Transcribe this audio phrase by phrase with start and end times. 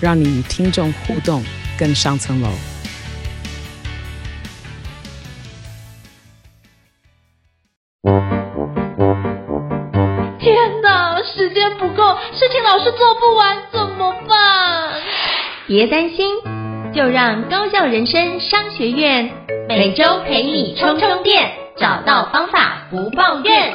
[0.00, 1.42] 让你与听众互动
[1.78, 2.48] 更上层楼。
[10.38, 14.92] 天哪，时间不够，事情老是做不完怎么办？
[15.66, 16.26] 别担心，
[16.94, 19.30] 就让高效人生商学院
[19.68, 23.74] 每周陪你充充电，找到方法不抱怨。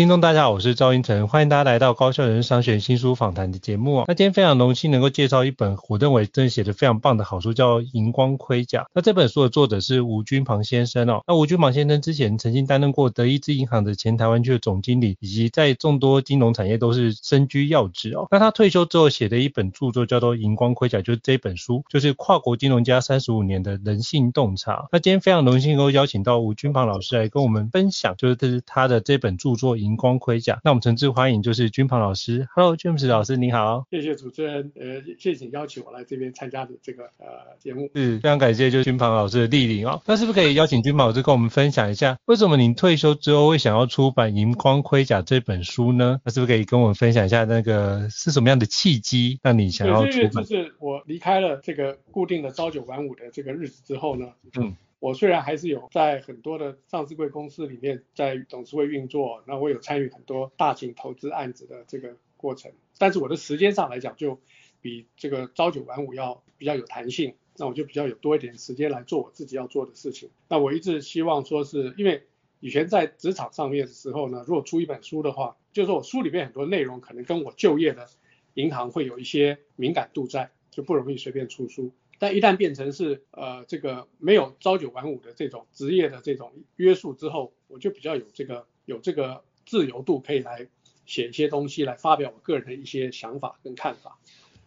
[0.00, 4.02] 听众，大家好，我是赵英成，欢迎大家来到高效人商学新书访谈的节目。
[4.08, 8.84] 那今天非常荣幸能够介绍一本我认为真的写的非常棒的好书，叫《荧光盔甲》。
[8.94, 11.22] 那这本书的作者是吴均庞先生哦。
[11.26, 18.26] 那吴均庞先生之前曾经担任过德意志银行的前台湾区的总经理，以及在众多金融产业都是身居要职哦。
[18.30, 24.88] 那他退休之后写的一本著作叫做《荧光盔甲》，就是这本书，就是跨国金融家三十五年的人性洞察。
[24.92, 29.76] 那今天非常荣幸能够邀请到吴均庞老师来跟我们分享，就是这是他的这本著作。
[29.89, 32.46] 荧银光盔甲，那我们诚挚欢迎就是均庞老师。
[32.54, 33.86] Hello，James 老师，你好。
[33.90, 37.90] 谢谢主持人，呃，谢谢你邀请我来这边参加的这个呃节目。
[37.96, 40.00] 是，非常感谢就是均庞老师的莅临哦。
[40.06, 46.20] 那是不是可以邀请均庞老师跟我们分享一下，为什么您退休之后会想要出版《银光盔甲》这本书呢？
[46.24, 50.44] 那是不是可以跟我们分享一下那个是什么样的契机让你想要出版？
[50.44, 54.76] 就是我离开了这个固定的朝九晚五的这个日子之后呢，嗯。
[55.00, 64.38] 我虽然还是有在很多的上市贵公司里面在董事会运作，那我有参与很多大型投资案子的这个过程，但是我的时间上来讲就
[64.82, 70.28] 比这个朝九晚五要比较有弹性，那我就比较有多一点时间来做我自己要做的事情。
[70.48, 72.24] 那我一直希望说是因为
[72.60, 78.06] 以前在职场上面的时候呢，如果出一本书的话，就是说我书里面很多内容可能跟我就业的
[78.52, 81.90] 银行会有一些敏感度在，就不容易随便出书。
[82.20, 90.68] 但一旦变成是呃这个没有朝九晚五的这种职业的这种约束之后，我就比较有这个有这个自由度，可以来
[91.06, 94.18] 写一些东西，来发表我个人的一些想法跟看法。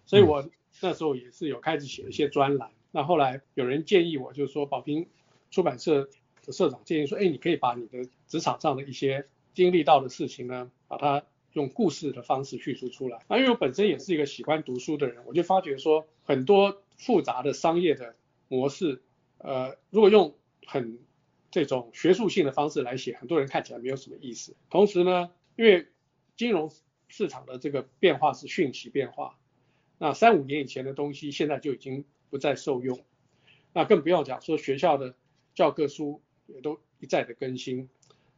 [0.07, 0.49] 所以我
[0.81, 2.71] 那时候也是有开始写一些专栏。
[2.89, 5.07] 那后来有人建议我，就是说宝瓶
[5.51, 6.09] 出版社
[6.43, 13.23] 的社长建议说，哎，你可以把你的职场上的一些经历到的事情呢，把它用故事的方式叙述出来。
[13.27, 16.81] 那因为我本身也是一个喜欢读书的人，我就发觉说很多。
[16.97, 18.15] 复杂的商业的
[18.47, 19.01] 模式，
[19.37, 20.99] 呃，如果用很
[21.51, 24.55] 这种学术性的方式来写，很多人看起来没有什么意思。
[24.69, 25.87] 同时呢，因为
[26.35, 26.71] 金融
[27.07, 29.37] 市场的这个变化是瞬息变化，
[29.97, 32.99] 那三五年以前的东西现在就已经不再受用，
[33.73, 35.15] 那更不要讲说学校的
[35.53, 37.89] 教科书也都一再的更新，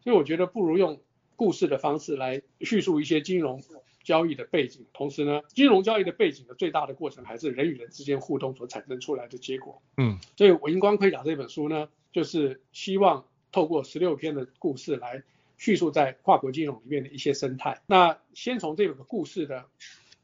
[0.01, 0.99] 所以我觉得不如用
[1.35, 3.61] 故事的方式来叙述一些金融。
[4.05, 9.81] 交易的背景，同时呢，金融交易的背景的最大的过程还是人与人之间互动所产生出来的结果。
[9.97, 15.23] 嗯，所以《银光盔甲》这本书呢，就是希望透过十六篇的故事来
[15.57, 17.81] 叙述在跨国金融里面的一些生态。
[17.88, 19.65] 那先从这个故事的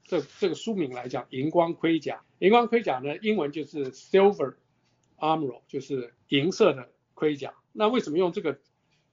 [0.06, 2.18] 这这个书名来讲，《银光盔甲》。
[2.46, 4.54] 银光盔甲呢，英文就是 Silver
[5.18, 7.56] Armor，就是银色的盔甲。
[7.74, 8.60] 那为什么用这个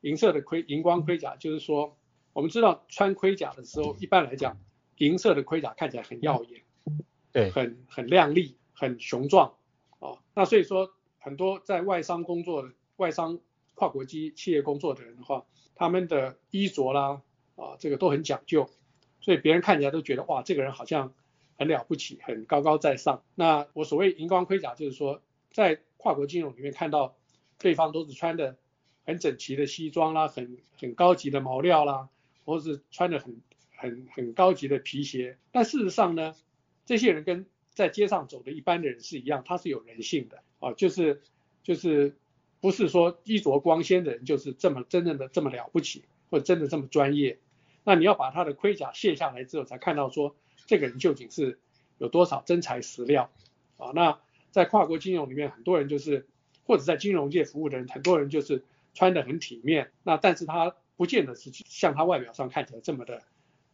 [0.02, 1.36] 银色的盔银光盔甲？
[1.36, 1.96] 就是说。
[2.38, 4.60] 我们知道穿盔甲的时候，一般来讲，
[4.98, 6.62] 银色的盔甲看起来很耀眼，
[7.32, 9.56] 对，很很亮丽，很雄壮，
[9.98, 13.40] 哦，那所以说很多在外商工作的外商
[13.74, 17.22] 跨国机企业工作的人的话，他们的衣着啦，
[17.56, 18.70] 啊，这个都很讲究，
[19.20, 21.12] 所以别人看起来都觉得哇，这个人好像
[21.56, 23.24] 很了不起，很高高在上。
[23.34, 27.16] 那我所谓银光盔甲，就是说在跨国金融里面看到
[27.58, 28.56] 对方都是穿的
[29.04, 32.08] 很整齐的西装啦，很很高级的毛料啦。
[32.48, 33.42] 或是穿着很
[33.76, 36.34] 很很高级的皮鞋，但事实上呢，
[36.86, 41.20] 这些人跟在街上走的一般的人是一样，他是有人性的啊，就是
[41.62, 42.16] 就是
[42.62, 47.38] 不是说衣着光鲜的人就是这么真正的这么了不起，或者真的这么专业。
[47.84, 50.34] 那你要把他的盔甲卸下来之后，才看到说
[50.64, 51.58] 这个人究竟是
[51.98, 53.30] 有多少真材实料
[53.76, 53.92] 啊。
[53.94, 54.18] 那
[54.50, 56.26] 在跨国金融里面，很多人就是
[56.64, 58.64] 或者在金融界服务的人，很多人就是
[58.94, 60.74] 穿得很体面，那但是他。
[60.98, 63.22] 不见得是像他外表上看起来这么的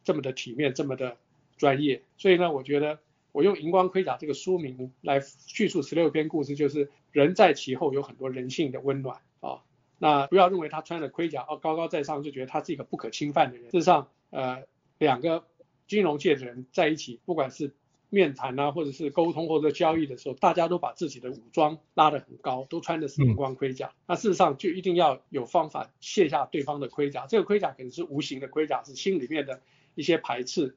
[0.05, 1.17] 这么的体面，这么的
[1.57, 2.03] 专业。
[2.19, 3.01] 所以呢，我觉得
[3.33, 9.63] 我用《荧光盔甲》这个书名来叙述十六篇故事，就是人在其后有很多人性的温暖啊。
[9.99, 13.71] 那不要认为他穿了盔甲哦高高在上，就觉得他是一个不可侵犯的人。
[13.71, 14.65] 事实上，呃，
[14.99, 15.47] 两个
[15.89, 17.73] 金融界的人在一起，不管是
[18.15, 23.89] 面谈啊，或者是沟通或者交易的时候，大家都把自己的武装拉得很高，都穿的是银光盔甲。
[23.89, 27.27] 嗯、那事实上就一定要有方法卸下对方的盔甲。
[27.27, 29.61] 这个盔甲可能是无形的盔甲，是心里面的
[29.95, 30.77] 一些排斥，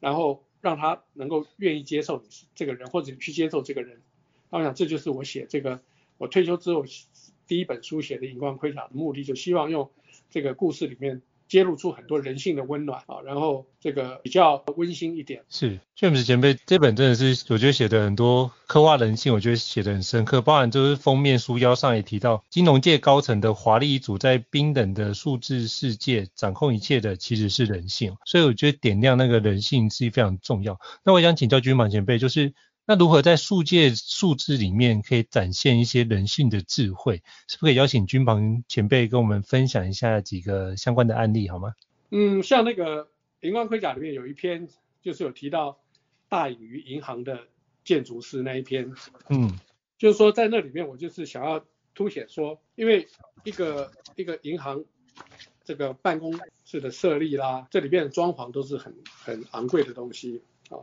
[0.00, 4.02] 然后让他能够愿意接受你是这个人，或者你去接受这个人。
[4.50, 5.80] 那我想这就是我写这个
[6.18, 6.84] 我退休之后
[7.46, 9.90] 第一本书写的银光盔甲的目的，就希望用
[10.30, 11.22] 这个故事里面。
[11.52, 15.44] 揭露出很多人性的温暖啊，然后这个比较温馨一点。
[15.50, 20.40] 是，James 前辈这本真的是我觉得写的很多刻画人性，我觉得写的很深刻。
[20.40, 30.80] 包含就是封面书腰上也提到，金融界高层的华丽一族在冰冷的数字世界掌控一切的其实是人性，所以我觉得点亮那个人性是非常重要。
[31.04, 32.54] 那我想请教军庞前辈，就是。
[32.84, 37.22] 那如何在数界数字里面可以展现一些人性的智慧？
[37.46, 41.74] 是不是可以邀请君鹏前辈跟我们分享一下几个相关的案例好吗？
[42.10, 43.08] 嗯，像那个
[43.40, 44.68] 荧光盔甲里面有一篇，
[45.00, 45.78] 就是有提到
[46.28, 47.46] 大隐于银行的
[47.84, 48.92] 建筑师那一篇。
[49.28, 49.56] 嗯，
[49.96, 51.64] 就是说在那里面我就是想要
[51.94, 53.06] 凸显说，因为
[53.44, 54.84] 一个一个银行
[55.64, 60.82] 这个办公室的设立啦，这里面的装潢都是很很昂贵的东西啊，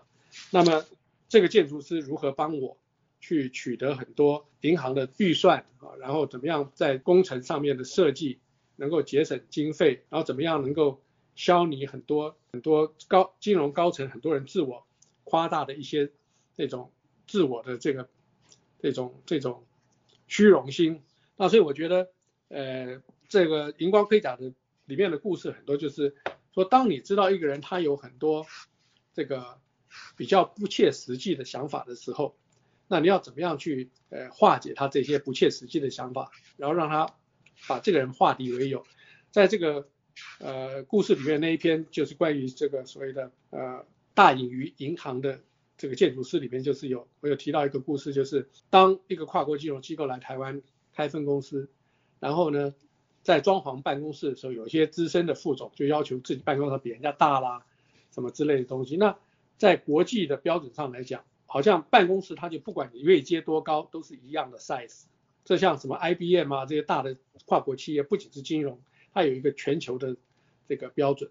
[0.52, 0.86] 那么。
[1.30, 2.76] 这个建筑师如何帮我
[3.22, 5.94] 去取得很多银行的预算啊？
[6.00, 8.40] 然后怎么样在工程上面的设计
[8.76, 10.04] 能够节省经费？
[10.10, 11.02] 然后怎么样能够
[11.36, 14.88] 消弭很多很多高金融高层很多人自我
[15.24, 16.12] 夸大的一些
[16.56, 16.92] 那种
[17.28, 18.10] 自我的这个
[18.81, 19.64] 这种这种
[20.28, 21.04] 虚荣心？
[21.38, 22.10] 那所以我觉得，
[22.48, 24.52] 呃，这个银光盔甲的
[24.86, 26.16] 里面的故事很多，就是
[26.56, 28.48] 说，当你知道一个人他有很多
[29.14, 29.60] 这个。
[30.15, 32.36] 比较不切实际的想法的时候，
[32.88, 37.13] 那你要怎么样去呃化解他这些不切实际的想法，然后让他
[37.68, 38.86] 把这个人化敌为友。
[39.31, 39.88] 在这个
[40.39, 45.39] 呃故事里面那一篇就是关于这个所谓的呃大隐于银行的
[45.77, 50.62] 这个建筑师里面，就是有我有提到一个故事，就是当一个跨国金融机构来台湾
[50.94, 51.69] 开分公司，
[52.19, 52.74] 然后呢
[53.21, 57.65] 在装潢办公室的时候，有一些资深的副总就要求自己办公室比人家大啦，
[58.12, 59.15] 什么之类的东西，那。
[59.59, 65.03] 在国际的标准上来讲，好像办公室它就不管你位阶多高，都是一样的 size。
[65.44, 68.79] 这像什么 IBM 啊这些大的跨国企业，不仅是金融，
[69.13, 70.15] 它有一个全球的
[70.69, 71.29] 这个标准。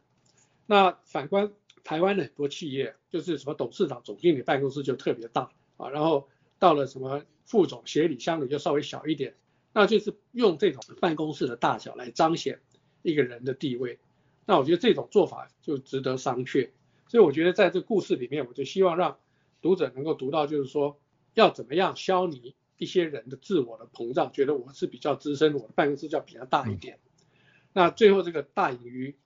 [0.66, 1.52] 那反观
[1.84, 6.28] 台湾的很多企业，就是什么董事长、总经理办公室就特别大啊，然后
[6.58, 9.36] 到了什么副总、协理、襄理就稍微小一点，
[9.72, 12.60] 那就是用这种办公室的大小来彰显
[13.00, 13.98] 一个人的地位。
[14.44, 16.68] 那我觉得这种做法就值得商榷。
[17.08, 19.18] 所以我觉得在这个故事里面，我就希望让
[19.62, 21.00] 读者能够读到，就是说
[21.32, 26.98] 要怎么样消弭一些人的自我的膨胀，觉得我是比较资深，我的办公室就要比较大一点。
[27.72, 29.16] 那最后这个大隐于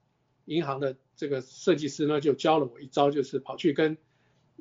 [0.44, 3.98] 银行的这个设计师呢，就教了我一招，就是跑去跟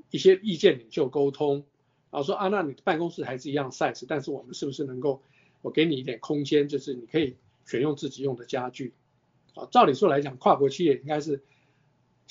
[0.10, 1.66] 一些意见领袖沟通，
[2.10, 5.22] 然后说啊，那你的办公室还是一样 size，但是我们是不是能够
[5.62, 8.96] 我给你一点空间，就是你可以选用自己用的家具
[9.54, 9.68] 啊？
[9.72, 11.44] 照理说来讲，跨国企业应该是。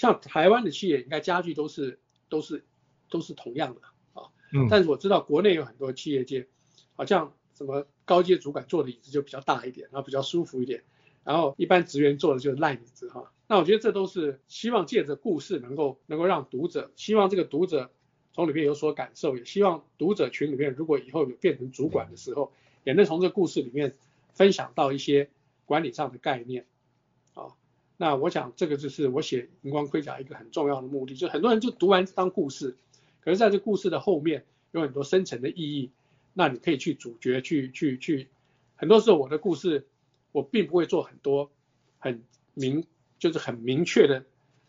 [0.00, 1.98] 像台湾的企业，应该家具都是
[2.30, 2.64] 都是
[3.10, 3.82] 都是同样的
[4.14, 4.30] 啊。
[4.50, 4.66] 嗯。
[4.70, 6.48] 但是我知道国内有很多企业界，
[6.96, 10.84] 好像什么高阶主管坐的椅子就比较大一点，然后比较舒服一点，
[11.22, 13.30] 然后一般职员坐的就是烂椅子哈。
[13.46, 17.90] 那我觉得这都是希望借着故事能够能够让读者，希望这个读者
[18.32, 22.54] 从里面有所感受，也希望读者群里面如果以后有变成主管的时候，
[22.84, 23.98] 也能从这个故事里面
[24.32, 25.28] 分享到一些
[25.66, 26.64] 管理上的概念。
[28.02, 32.78] 那我想这个就是我写《荧光盔甲》一个很重要的目的，就很多人就读完当故事，
[33.20, 35.90] 可是在这故事的后面有很多深层的意义，
[36.32, 38.28] 那你可以去主角去去去，
[38.76, 39.86] 很多时候我的故事
[40.32, 41.50] 我并不会做很多
[41.98, 42.22] 很
[42.54, 42.86] 明
[43.18, 44.24] 就是很明确的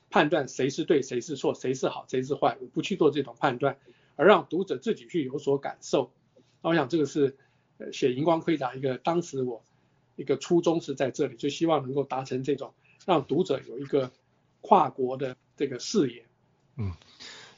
[0.10, 3.78] 判断谁是对谁是错谁是好谁是坏，我不去做这种判断，
[4.18, 6.12] 而让读者自己去有所感受。
[6.62, 7.38] 那我想这个是
[7.94, 9.64] 写《荧光盔甲》一个当时我
[10.18, 12.74] 一个初衷是在这里，就希望能够达成这种。
[13.06, 14.12] 让读者有一个
[14.62, 16.26] 跨国的这个视野。
[16.78, 16.94] 嗯，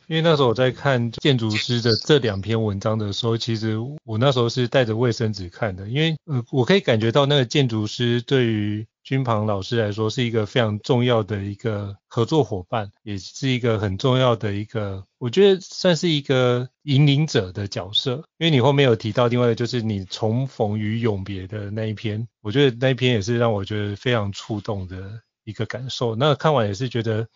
[0.07, 18.23] 因为那时候我在看建筑师的这两篇文章的时候，其实我那时候是带着卫生纸看的，因为呃，我可以感觉到那个建筑师对于君庞老师来说是一个非常重要的一个合作伙伴，也是一个很重要的一个，我觉得算是一个引领者的角色。
[18.37, 26.15] 因为你后面有提到另外的就是你重逢与永别的那一篇，我觉得那一篇也是让我觉得非常触动的一个感受。
[26.15, 27.27] 那看完也是觉得，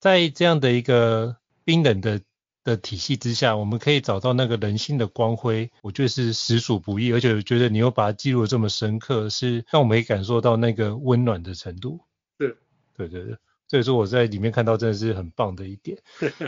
[0.00, 2.20] 在这样的一个冰冷的。
[2.62, 12.00] 的体系之下，我们可以找到那个人性的光辉，我觉得是实属不易，而且我觉得你又把它记录得这么深刻，是让我们可以感受到那个温暖的程度。
[12.38, 12.58] 是，
[12.94, 15.96] 对对对，所以说我在里面看到真的是很棒的一点。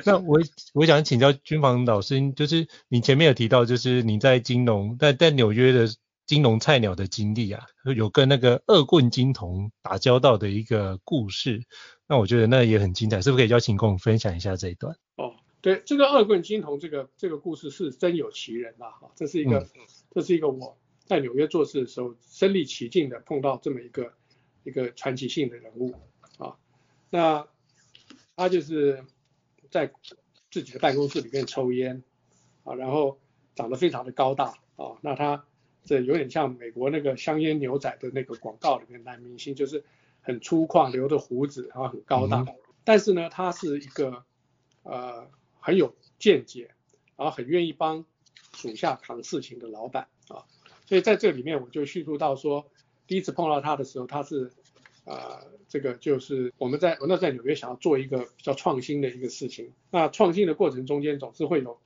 [0.04, 0.38] 那我
[0.74, 5.88] 我想请教军房老师，就是你前面有提到，就是你在金融在在纽约的
[6.32, 11.62] 金融菜鸟的经历啊，有跟那个恶棍金童打交道的一个故事，
[12.06, 14.96] 那我觉得那也很精彩，是不是可以邀请跟我们分享一下这一段？
[15.16, 15.34] 哦。
[15.60, 19.68] 对，这个恶棍金童这个这个故事是真有其人呐，哈，这是一个、嗯、
[20.10, 24.14] 这是一个我在纽约做事的时候身临其境的碰到这么一个
[24.64, 25.94] 一个传奇性的人物
[26.38, 26.56] 啊，
[27.10, 27.46] 那
[28.36, 29.04] 他就是
[29.70, 29.92] 在
[30.50, 32.02] 自己的办公室里面抽烟
[32.64, 33.18] 啊，然后
[33.54, 35.44] 长得非常的高大啊，那他
[35.84, 39.84] 这有点像美国那个香烟牛仔的那个广告里面男明星，就是
[40.20, 44.24] 很粗犷，留着胡子，然后很高大，嗯、但是呢，他是一个
[44.82, 45.28] 呃。
[45.64, 46.72] 很有见解，
[47.16, 48.04] 然后很愿意帮
[48.52, 50.42] 属下扛事情的老板啊，
[50.86, 52.66] 所以在这里面我就叙述到说，
[53.06, 54.46] 第一次碰到他的时候，他是
[55.04, 61.78] 啊、呃，这个就是我们在我那在纽约想要做一个比较创新的一个事情，那创新的过程中间总是会有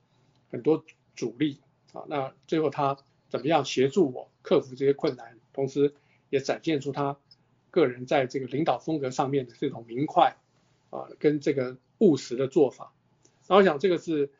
[0.49, 0.83] 很多
[1.15, 1.59] 阻力
[1.93, 2.97] 啊，那最后他
[3.29, 5.93] 怎么样协助我克服这些困难，同时
[6.29, 7.17] 也展现出他
[7.71, 10.37] 个人在这个领导风格上面的这种明快
[10.89, 12.93] 啊，跟这个务实的做法。
[13.47, 14.31] 然后我想这个是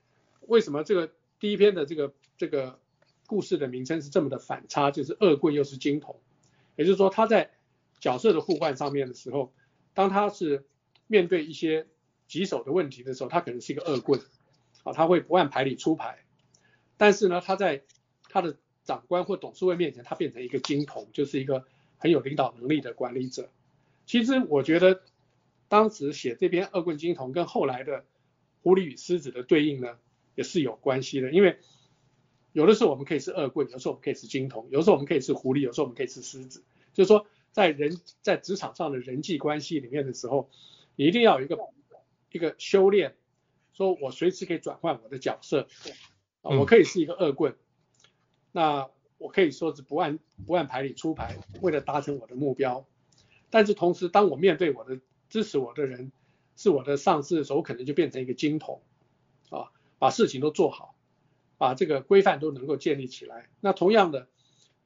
[0.41, 2.79] 为什么这个第一篇的这个这个
[3.25, 6.19] 故事的名称是这么的反差，就是恶棍又是金童，
[6.75, 7.51] 也就是说他在
[7.99, 9.53] 角色的互换上面的时候，
[9.93, 10.65] 当他是
[11.07, 11.87] 面对一些
[12.27, 14.21] 棘手的问题的时候，他可能是一个恶棍，
[14.83, 16.19] 啊，他会不按牌理出牌，
[16.97, 17.83] 但是呢，他在
[18.29, 21.65] 他的长官或董事会面前，他变成一个金童，就是一个
[21.99, 23.51] 很有领导能力的管理者。
[24.07, 25.01] 其实我觉得
[25.67, 28.03] 当时写这篇恶棍金童跟后来的。
[28.63, 29.97] 狐狸与狮子的对应呢，
[30.35, 31.57] 也是有关系的，因为
[32.51, 36.65] 有的时候我们可以是恶棍，有时候我们可以是金童，有时候我们可以是狐狸，有时候我们可以是狮子。
[36.93, 40.49] 就是说，在人在职场上的人际关系里面的时候，
[40.97, 41.57] 你一定要有一个
[42.33, 43.15] 一个修炼，
[43.71, 45.69] 说我随时可以转换我的角色，
[46.41, 47.55] 啊，我可以是一个恶棍，
[48.57, 52.87] 那我可以说是不按不按牌理出牌，为了达成我的目标，
[53.51, 54.99] 但是同时，当我面对我的
[55.29, 56.11] 支持我的人。
[56.59, 58.81] 是我的上司的时候，我可能就变成一个金童，
[59.51, 60.95] 啊，把事情都做好，
[61.59, 63.47] 把这个规范都能够建立起来。
[63.61, 64.27] 那同样的，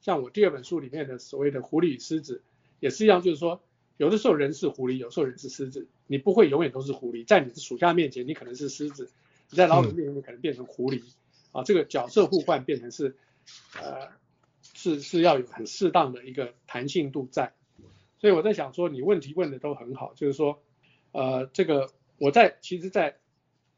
[0.02, 2.44] 像我第二本书里面的所谓的狐狸与狮子，
[2.82, 3.62] 也是一样，就是说，
[3.96, 9.06] 有的时候人是狐狸，有时候人是狮子，你不会永远都是狐狸，在你的属下面前，你可能是狮子；
[9.50, 11.02] 你在老板面前，可能变成狐狸。
[11.54, 13.16] 啊，这个角色互换变成是，
[13.80, 14.10] 呃，
[14.74, 17.54] 是是要有很适当的一个弹性度在。
[18.20, 20.64] 所以我在想说，你问题问的都很好，就是说。
[21.14, 23.18] 呃，这个我在其实，在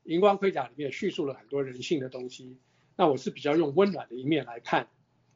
[0.04, 2.60] 荧光盔甲里面叙述了很多人性的东西。
[2.96, 4.88] 那我是比较用温暖的一面来看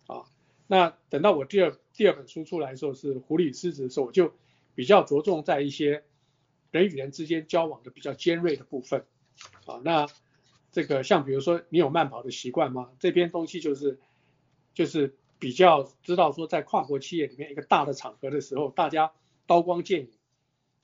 [0.06, 0.26] 啊。
[0.68, 4.32] 那等到我第二第二本书出来的时候，是狐狸狮子的时候，我就
[4.76, 6.04] 比较着重在一些
[6.70, 9.04] 人与人之间交往的比较尖锐的部分
[9.66, 9.82] 啊。
[9.84, 10.06] 那
[10.72, 12.92] 这个像比如说，你有慢跑的习惯吗？
[13.00, 14.00] 这篇东西就是
[14.78, 19.12] 就是比较知道说，在跨国企业里面一个大的场合的时候，大家
[19.48, 20.10] 刀光剑影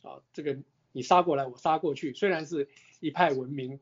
[0.01, 0.57] 啊，这个。
[0.95, 2.69] 你杀过来，我杀过去，虽然是
[2.99, 3.79] 一派文明，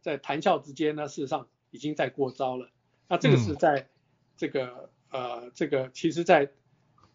[0.00, 2.68] 在谈笑之间呢，事实上已经在过招了。
[3.06, 3.88] 那这个是在
[4.36, 6.50] 这个呃这个，其实，在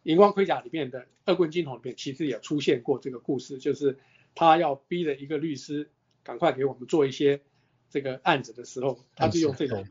[0.03, 3.99] 荧光盔甲里面的恶棍金童里面，其实也出现过这个故事，就是
[4.33, 5.89] 他要逼着一个律师
[6.23, 7.41] 赶快给我们做一些
[7.89, 9.85] 这个案子的时候，他就用这种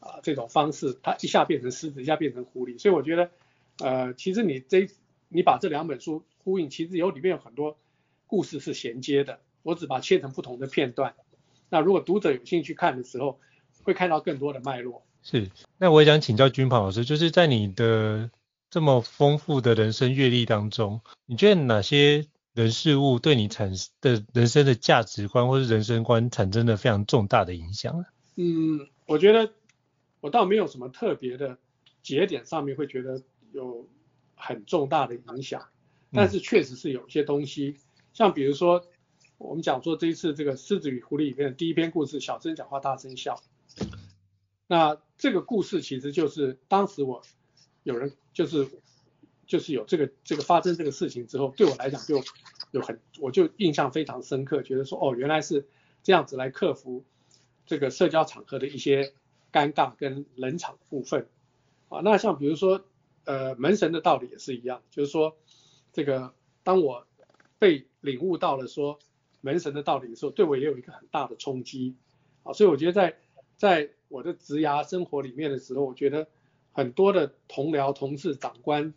[0.00, 2.78] 啊、呃、这种方式，它一下变成狮子，一下变成狐狸。
[2.78, 3.30] 所以我觉得，
[3.78, 4.88] 呃，其实你这
[5.28, 7.76] 你把这两本书呼应，其实有里面有很多。
[8.30, 11.14] 故事是衔接的，我只把它切成不同的片段。
[11.70, 13.40] 那如果读者有兴趣看的时候，
[13.84, 15.02] 会看到更多的脉络。
[15.22, 18.30] 是，那我也想请教君鹏老师，就是在你的
[18.68, 28.04] 这么丰富的人生阅历当中，你觉得哪些人事物对你产生的人生的价值观或是人生观产生了非常重大的影响？
[28.36, 29.50] 嗯，我觉得
[30.20, 31.58] 我倒没有什么特别的
[32.02, 33.22] 节点上面会觉得
[33.52, 33.88] 有
[34.34, 35.68] 很重大的影响，
[36.12, 37.76] 但是确实是有些东西。
[37.76, 37.82] 嗯
[38.14, 38.84] 像比如说，
[39.36, 43.40] 我们讲说这一次这个狮子与狐狸里面的第一篇故事，小声讲话大声笑。
[44.66, 47.22] 那这个故事其实就是当时我
[47.84, 48.66] 有人就是
[49.46, 52.20] 就是有这个这个发生这个事情之后，对我来讲就
[52.72, 55.68] 有很我就印象非常深刻，觉得说哦原来是
[56.02, 57.04] 这样子来克服
[57.66, 59.12] 这个社交场合的一些
[59.52, 61.28] 尴尬跟冷场的部分
[61.88, 62.00] 啊。
[62.02, 62.84] 那像比如说
[63.24, 65.36] 呃门神的道理也是一样，就是说
[65.92, 67.06] 这个当我
[67.58, 68.98] 被领悟到了说
[69.40, 71.96] 门神的道理的时候，对我也有一个很大的冲击
[72.42, 72.52] 啊。
[72.52, 73.18] 所以我觉得在
[73.56, 76.28] 在我的职涯生活里面的时候，我觉得。
[76.70, 78.94] 很多的同僚、同事、长官，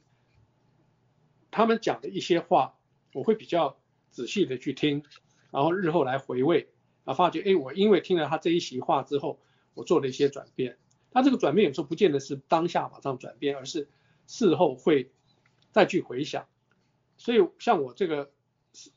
[1.50, 2.76] 他们讲的一些话，
[3.12, 3.80] 我会比较
[4.12, 5.04] 仔细的去听，
[5.50, 6.68] 然后日后来回味，
[7.06, 9.40] 然后发觉，哎，我因为听了他这一席话之后，
[9.74, 10.78] 我做了一些转变。
[11.12, 13.90] 他这个转变有时候不见得是当下马上转变，而是
[14.28, 15.12] 事后会
[15.72, 16.48] 再去回想。
[17.18, 18.32] 所以像我这个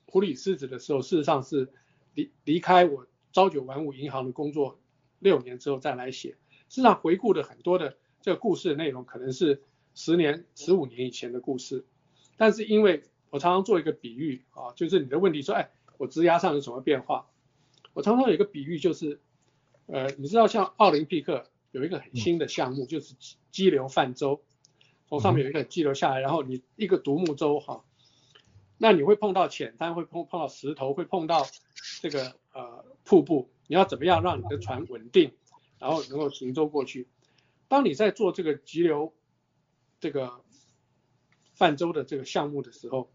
[0.06, 1.72] 狐狸狮子的时候，事实上是
[2.14, 4.78] 离离开我朝九晚五银行的工作
[5.18, 6.30] 六年之后再来写，
[6.68, 7.96] 事实上回顾的很多的。
[8.22, 9.62] 这个故事的内容可能是
[9.94, 11.84] 十年、十五年以前的故事，
[12.38, 17.28] 但是因为我常常做一个比喻啊，就是你的问题说，哎，我职涯上有什么变化？
[17.92, 19.20] 我常常有一个比喻，就是，
[19.86, 23.14] 呃，你知道像奥林匹克有一个很新的项目，就是
[23.50, 24.42] 激流泛舟，
[25.08, 27.84] 从上面有一个激流下来，然后你一个独木舟哈，
[28.78, 31.46] 那你会碰到浅滩，会碰碰到石头，会碰到
[32.00, 35.32] 这个呃瀑布，你要怎么样让你的船稳定，
[35.78, 37.08] 然后能够行舟过去？
[37.68, 39.12] 当你在做这个急流
[40.00, 40.40] 这个
[41.54, 43.10] 泛舟的这个项目的时候，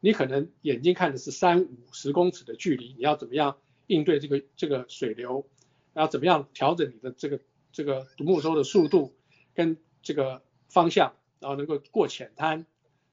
[0.00, 5.46] 你可能眼睛看的是三五十公尺的距离，你要怎么样应对这个这个水流，
[5.92, 7.40] 然后怎么样调整你的这个
[7.72, 9.14] 这个独木舟的速度
[9.54, 12.66] 跟这个方向，然后能够过浅滩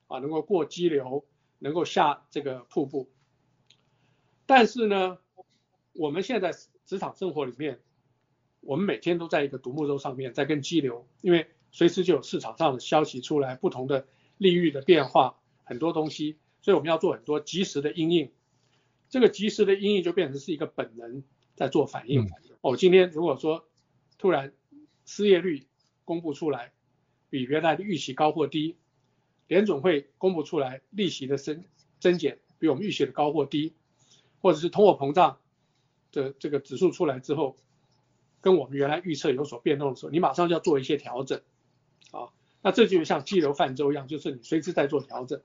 [0.07, 1.25] 啊，能够过激流，
[1.59, 3.09] 能够下这个瀑布。
[4.45, 5.17] 但是呢，
[5.93, 6.53] 我们现在
[6.85, 7.79] 职场生活里面。
[8.59, 14.07] 我们每天都在一个独木舟上面，在跟激流，因为随时就有市场上的消息出来，不同的
[14.37, 18.29] 利率的变化，很多东西，所以我们要做很多及时的应应。
[19.09, 21.23] 这个及时的应应就变成是一个本能
[21.55, 22.29] 在做反应。
[22.67, 23.65] 哦，今天如果说
[24.17, 24.51] 突然
[25.05, 25.65] 失业率
[26.03, 26.73] 公布出来，
[27.29, 28.75] 比原来的预期高或低，
[29.47, 31.63] 联总会公布出来利息的增
[32.01, 33.73] 增减比我们预期的高或低，
[34.41, 35.37] 或者是通货膨胀
[36.11, 37.55] 的这个指数出来之后。
[38.39, 41.41] 跟我们原来预测有所变动的时候，你马上就要做一些调整，
[42.11, 42.29] 啊，
[42.61, 45.41] 那这就像激流泛舟一样，就是你随时在做调整。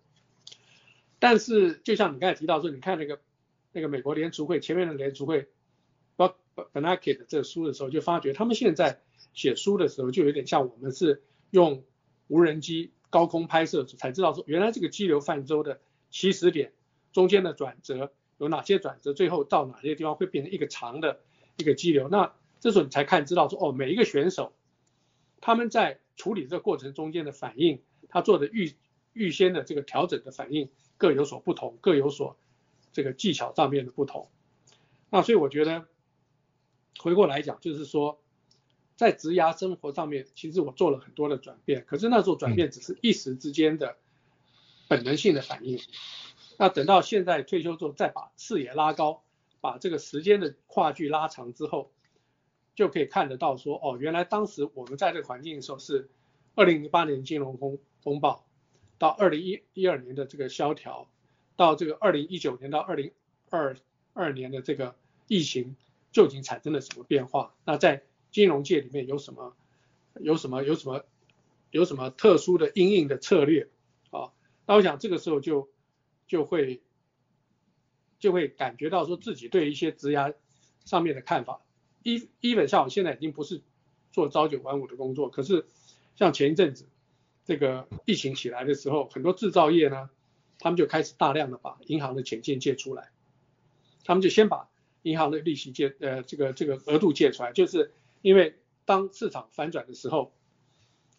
[1.18, 3.20] 但是就像你刚才提到说，你看那个
[3.72, 5.48] 那个美国联储会前面的联储会
[6.54, 9.00] b e n a k e 的这个书的时候，就发觉他们现在
[9.32, 11.84] 写书的时候，就有点像我们是用
[12.28, 16.72] 无人机高空拍摄才知道说，原来这个激流泛舟的起始点
[17.12, 21.20] 中间的转折有哪些转折，最后到哪些地方会变成一个长的
[21.56, 22.32] 一个激流，那。
[22.60, 24.52] 这时候你才看知道说哦，每一个选手
[25.40, 28.72] 他们在处理这个过程中间的反应，他做的预
[29.14, 32.36] 预先的这个调整的反应各有所不同，各有所
[32.92, 34.28] 这个技巧上面的不同。
[35.10, 35.88] 那所以我觉得
[36.98, 38.20] 回过来讲，就是说
[38.96, 43.96] 在职涯生活上面，其实我做了很多的转变，可是那时候转变只是一时之间的
[44.88, 45.80] 本能性的反应。
[46.58, 49.22] 那等到现在退休之后，再把视野拉高，
[49.60, 51.90] 把这个时间的跨距拉长之后。
[52.74, 56.08] 就可以看得到说，哦，原来当时我们在这个环境的时候是
[56.54, 58.46] 二零零八年金融风风暴，
[58.96, 61.06] 到二零一一二年的这个萧条，
[61.54, 63.12] 到这个二零一九年到二零
[63.50, 63.76] 二
[64.14, 64.96] 二年的这个
[65.28, 65.76] 疫情，
[66.12, 67.54] 究竟产生了什么变化？
[67.64, 69.56] 那在金融界里面有什么
[70.20, 71.04] 有什么有什么
[71.70, 73.68] 有什么特殊的应应的策略
[74.10, 74.32] 啊？
[74.66, 75.70] 那我想这个时候就
[76.26, 76.82] 就会
[78.18, 80.34] 就会感觉到说自己对一些职涯
[80.84, 81.60] 上面的看法。
[82.02, 83.62] 一基本上我现在已经不是
[84.12, 85.66] 做朝九晚五的工作，可是
[86.16, 86.88] 像前一阵子
[87.44, 90.10] 这个疫情起来的时候，很多制造业呢，
[90.58, 93.10] 他们就开始大量的把银行的钱借借出来，
[94.04, 94.68] 他们就先把
[95.02, 100.32] 银行的利息借呃这个这个额度借出来，就是因为当市场反转的时候，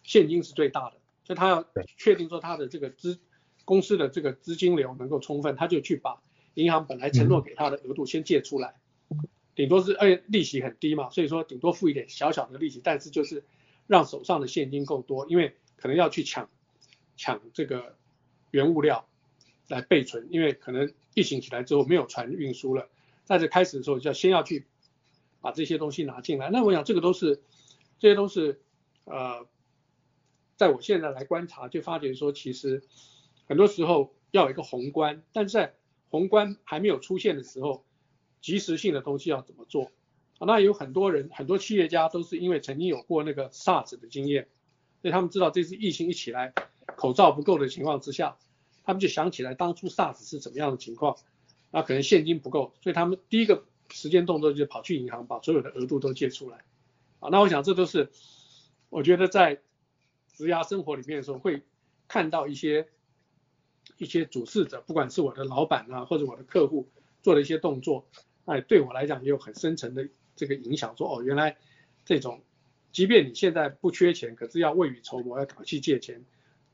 [0.02, 1.66] 现金是最大的，所以他要
[1.96, 3.18] 确定说他的这个资
[3.64, 6.22] 公司的这个资金流能够充分，他就去把
[6.54, 8.74] 银行本来承诺给他的额度先借出来。
[9.54, 13.44] 顶多是，而且利息很低嘛，所以说顶多付一点小小的利息，但是就是
[13.86, 16.50] 让手上的现金够多，因为可能要去抢
[17.16, 17.96] 抢这个
[18.50, 19.06] 原物料
[19.68, 22.88] 来备存，因为可能疫情起来之后没有船运输了，
[23.24, 24.66] 在这开始的时候就要先要去
[25.40, 26.50] 把这些东西拿进来。
[26.50, 27.42] 那我想这个都是
[27.98, 28.60] 这些都是
[29.04, 29.46] 呃，
[30.56, 32.84] 在我现在来观察就发觉说，其实
[33.46, 35.74] 很多时候要有一个宏观，但是在
[36.10, 37.84] 宏观还没有出现的时候。
[38.44, 39.84] 即时性的东西要怎么做？
[40.36, 44.48] 啊，那有很多人，很多企业家都是因为曾经有过那个 SARS 的经验，
[45.00, 46.52] 所以他们知道这次疫情一起来，
[46.94, 48.36] 口罩不够的情况之下，
[48.82, 51.16] 他们就想起来当初 SARS 是怎么样的情况，
[51.74, 56.58] 那可能现金不够，所以他们第一个时间动作就是跑去银行把所有的额度都借出来。
[57.18, 58.10] 啊，那我想这都是
[58.90, 59.60] 我觉得在
[60.34, 61.64] 职涯生活里面的时候会
[62.06, 62.86] 看到一些
[63.98, 66.88] 一些主事者，不管是我的老板啊或者我的客户
[67.22, 68.06] 做的一些动作，
[68.44, 71.56] 哎，对我来讲也有很深层的这个影响，说哦，原来
[72.04, 72.40] 这种。
[72.92, 76.24] 即便你现在不缺钱，可是要未雨绸缪，要赶去借钱，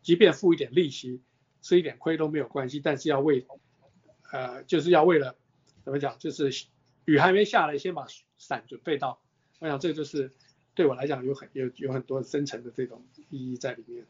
[0.02, 1.22] 即便付一点利息，
[1.62, 3.46] 吃一点亏都没有关系，但是要为，
[4.32, 5.36] 呃，就是要为了
[5.84, 6.50] 怎么讲，就是
[7.04, 8.06] 雨还没下来，先把
[8.38, 9.18] 伞准备到。
[9.58, 10.32] 我想这就是
[10.74, 14.04] 对我来讲有很有有很多深层的这种意义在里面。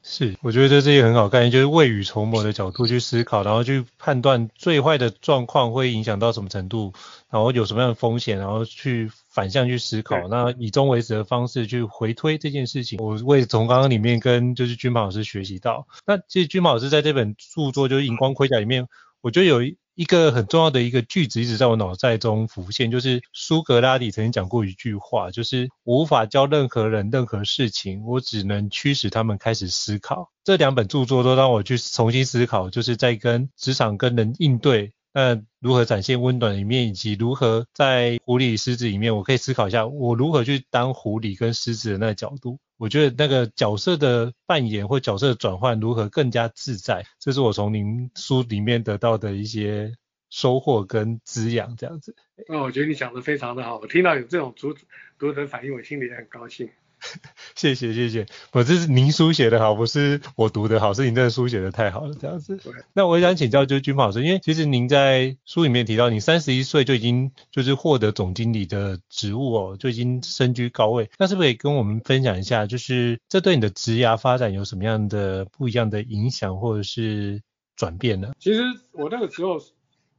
[0.00, 6.92] 是，我觉得这是一个很好概念，就是未雨绸缪的角度去思考，然后去判断最坏的状况会影响到什么程度，
[7.28, 13.00] 然后有什么样的风险，然后去反向去思考，那以终为始的方式去回推这件事情。
[13.00, 18.88] 我为从刚刚里面跟就是君宝老师学习到，那其实君宝老师在这本著作就是《荧光盔甲》里面，
[19.20, 19.76] 我觉得有一。
[19.98, 30.30] 一个很重要的一个句子一直在我脑袋中浮现，就是苏格拉底曾经讲过一句话，就是我无法教任何人任何事情，我只能驱使他们开始思考。
[30.44, 34.92] 这两本著作都让我去重新思考，就是在跟职场跟人应对。
[35.12, 42.60] 那如何展现温暖的一面，以及如何在狐狸狮子里面，我可以思考一下，我如何去当狐狸跟狮子的那个角度。
[42.78, 49.92] 我觉得那个角色的扮演或角色转换如何更加自在，这是我从您书里面得到的一些
[50.30, 52.14] 收获跟滋养，这样子。
[52.48, 54.74] 那我觉得你讲的非常的好，我听到有这种读
[55.18, 56.70] 读者反应，我心里也很高兴。
[57.54, 62.58] 谢谢谢谢，我这是您书写的好，不是我读的好，是您这个书写的太好了，这样子。
[62.92, 71.08] 那我想请教就是均庞老师，因为其实您在书里面提到，你三十一岁就已经就是获得总经理的职务哦，就已经身居高位。
[71.18, 77.42] 那是不是也跟我们分享一下，就是这对你的职涯发展有什么样的不一样的影响或者是
[77.76, 78.32] 转变呢？
[78.38, 79.60] 其实我那个时候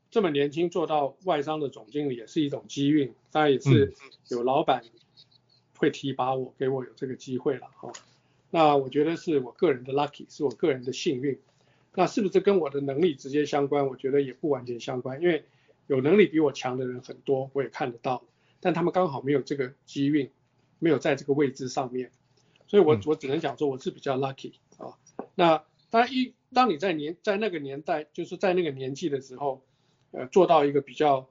[0.09, 3.93] 这么年轻做到外商的总经理也是一种机运，当然也是
[4.29, 4.81] 有老板。
[5.79, 7.93] 会提拔我，给我有这个机会了哈。
[8.51, 11.39] 那我觉得是我个人的 lucky，是我个人的幸运。
[11.95, 13.87] 那是不是跟我的能力直接相关？
[13.87, 15.45] 我觉得也不完全相关，因为
[15.87, 18.25] 有能力比我强的人很多，我也看得到，
[18.59, 20.29] 但他们刚好没有这个机运，
[20.79, 22.11] 没有在这个位置上面，
[22.67, 24.97] 所以我我只能讲说我是比较 lucky 啊。
[25.35, 29.63] 那当然一当你在年在那个年代，就是在那个年纪的时候，
[30.11, 31.29] 呃，做到一个比较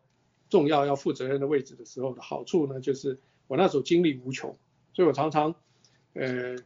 [0.49, 3.19] 重要要负责任的位置的时候的好处呢，就是。
[3.49, 4.57] 我那时候精力无穷，
[4.95, 5.57] 所以我常常，
[6.13, 6.57] 呃，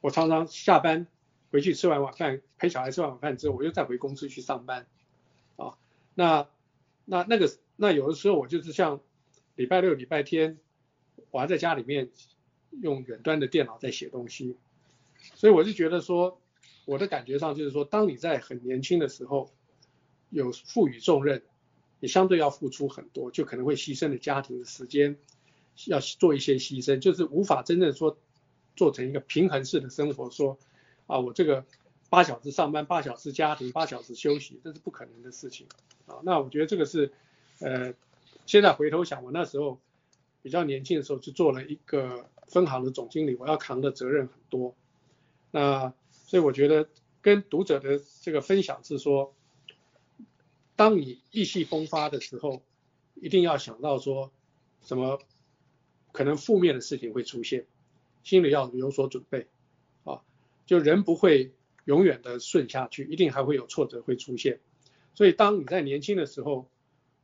[0.00, 1.06] 我常常下班
[1.50, 4.86] 回去吃完晚饭，陪小孩吃完晚饭之后，我又再回公司去上班，
[5.56, 5.76] 啊，
[6.14, 6.48] 那
[7.04, 9.00] 那那个那有的时候我就是像
[9.56, 10.58] 礼拜六礼拜天，
[11.30, 12.10] 我还在家里面
[12.80, 14.56] 用远端的电脑在写东西，
[15.34, 16.40] 所以我就觉得说，
[16.84, 19.50] 我的感觉上就是说，当你在很年轻的时候
[20.30, 21.42] 有赋予重任，
[21.98, 25.16] 你相对要付出很多，就可能会牺牲了家庭的时间。
[25.86, 28.18] 要做一些牺牲，就是无法真正说
[28.74, 30.58] 做成一个平衡式的生活，说
[31.06, 31.64] 啊，我这个
[32.10, 35.66] 八小时上班，八小时家庭，八小时休息，这是不可能的事情
[36.06, 36.16] 啊。
[36.22, 37.12] 那我觉得这个是
[37.60, 37.94] 呃，
[38.46, 39.78] 现在回头想，我那时候
[40.42, 44.74] 比较年轻的时候，就做了一个分行的总经理，我要扛的责任很多。
[45.50, 46.88] 那所以我觉得
[47.22, 49.32] 跟读者的这个分享是说，
[50.74, 52.62] 当你意气风发的时候，
[53.14, 54.32] 一定要想到说
[54.82, 55.20] 什么。
[56.12, 57.66] 可能负面的事情会出现，
[58.24, 59.46] 心里要有所准备
[60.04, 60.22] 啊，
[60.66, 61.52] 就人不会
[61.84, 64.60] 永远的顺下去，一定还会有挫折会出现。
[65.14, 66.68] 所以当你在年轻的时候，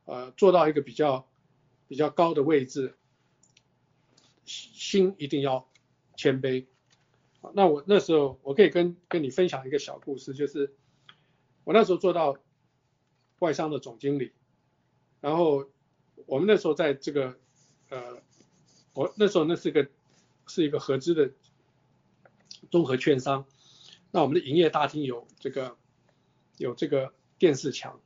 [0.05, 1.27] 呃，做到一个比较
[1.89, 2.95] 比较高的位置，
[4.45, 5.69] 心一定要
[6.17, 6.67] 谦卑。
[7.55, 10.75] 那我那时候我可以跟跟你分享一个小故事，就是
[11.65, 12.37] 我那时候做到
[13.41, 14.33] 外商的总经理，
[15.21, 15.69] 然后
[16.27, 17.37] 我们那时候在这个
[17.89, 18.23] 呃。
[18.95, 19.89] 我那时候那是个
[20.47, 21.33] 是一个合资的
[22.71, 23.45] 综合券商，
[24.13, 25.77] 那我们的营业大厅有这个
[26.59, 28.01] 有这个电视墙，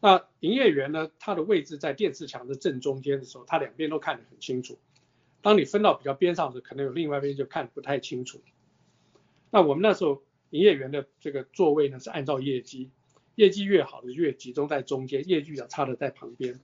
[0.00, 4.78] 那营业员呢，他的位置在电视墙的正中间的时候，他两边都看得很清楚。
[5.42, 8.40] 当你分到比较边上的时，可能有另外一边就看不太清楚。
[9.50, 12.90] 那我们那时候营业员的这个座位呢，是按照业绩，
[13.34, 16.58] 业绩越好的越集中在中间，业绩比较差的在旁边，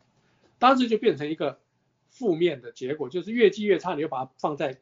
[0.59, 1.61] 当时就变成一个。
[2.19, 4.79] 负面的结果就是业绩越差，你就把它放在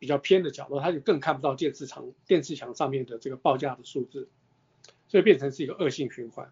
[0.00, 4.28] 比较偏的角落，它就更看不到电视墙电视墙上面的这个报价的数字，
[5.06, 6.50] 所以变成是一个恶性循环。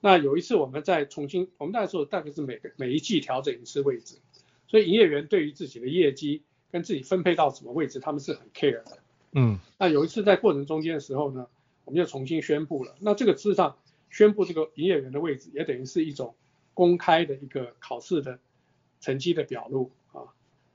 [0.00, 4.16] 那有一次我们在重新，我们那时候大概是每个每一季调整一次位置，
[4.66, 8.98] 所以营业员对于自己的业绩跟自己分配到什么位置，他们是很 care 的。
[9.32, 11.46] 嗯，那有一次在过程中间的时候呢，
[11.84, 12.96] 我们就重新宣布了。
[13.00, 13.78] 那这个事实上
[14.10, 16.34] 宣布这个营业员的位置，也等于是一种
[16.74, 18.38] 公开的一个考试的
[19.04, 20.32] 成绩的表露啊。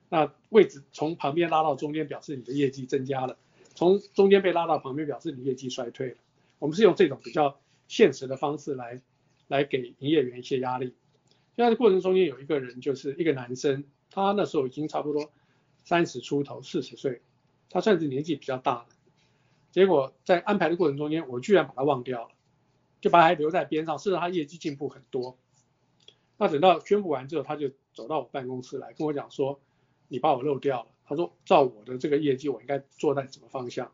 [0.07, 3.35] 那位置从旁边拉到中间，表示你的业绩增加了；
[3.73, 6.17] 从中间被拉到旁边，表示你业绩衰退了。
[6.59, 9.01] 我们是用这种比较现实的方式来
[9.47, 10.93] 来给营业员一些压力。
[11.55, 15.31] 现在过程中间有一个人，就是一个男生，他那时候已经差不多
[15.83, 17.21] 三十出头，四十岁。
[17.71, 18.95] 他算是年纪比较大的，
[19.71, 22.31] 结果在安排的过程中间，我居然把他忘掉了，
[23.01, 23.97] 就把他留在边上。
[23.97, 25.37] 事实上他业绩进步很多。
[26.37, 29.59] 那等到宣布完之后，他就走到我办公室来跟我讲说
[30.07, 33.91] ：“你把我漏掉了。”他说：“照我的这个业绩，我应该做在什么方向？”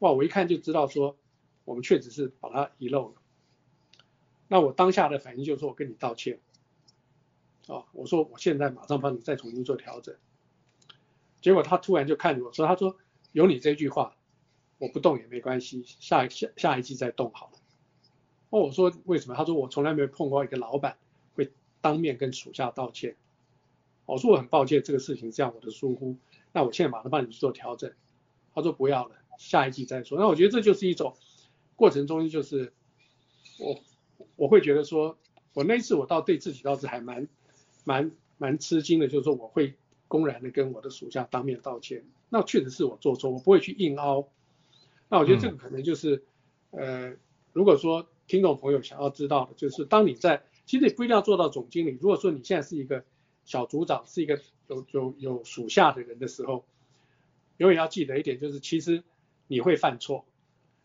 [0.00, 1.16] 哇，我一看就知道说，
[1.64, 3.14] 我们确实是把他遗漏了。
[4.48, 6.40] 那我当下的反应就是说：“我跟你道歉。”
[7.68, 10.14] 啊，我说我现在马上帮你再重新做调整。
[11.40, 12.96] 结果他突然就看着我说：“他说。”
[13.32, 14.16] 有你这句话，
[14.78, 17.58] 我不动也没关系，下下下一季再动好了。
[18.48, 19.36] 哦，我说为什么？
[19.36, 20.98] 他说我从来没有碰过一个老板
[21.36, 23.14] 会当面跟属下道歉。
[24.10, 26.16] 我说我很抱歉，这个事情这样我的疏忽，
[26.52, 27.92] 那我现在马上帮你去做调整。
[28.54, 30.18] 他说不要了，下一季再说。
[30.18, 31.14] 那我觉得这就是一种
[31.76, 32.72] 过程中就是
[33.58, 33.78] 我
[34.36, 35.16] 我会觉得说，
[35.54, 37.28] 我那一次我倒对自己倒是还蛮
[37.84, 39.74] 蛮蛮吃惊的，就是说我会
[40.08, 42.04] 公然的跟我的属下当面道歉。
[42.28, 44.28] 那确实是我做错，我不会去硬凹。
[45.08, 46.24] 那我觉得这个可能就是，
[46.70, 47.14] 呃，
[47.52, 51.98] 如果说听众朋友想要知道的，就是当你在，其实也不一定要做到总经理。
[52.00, 53.04] 如果说你现在是一个
[53.44, 56.64] 小组长，是一个有有有属下的人的时候，
[57.56, 59.02] 永远要记得一点，就是其实
[59.46, 60.24] 你会犯错。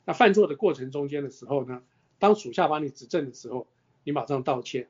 [0.05, 1.81] 那犯错的过程中间的时候呢，
[2.19, 3.67] 当属下帮你指正的时候，
[4.03, 4.87] 你马上道歉。